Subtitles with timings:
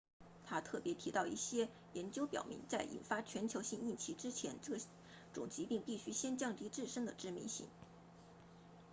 [0.45, 4.79] 他特别提到一些研究表明在引发全球性疫情之前这
[5.31, 7.67] 种疾病必须先降低自身的致命性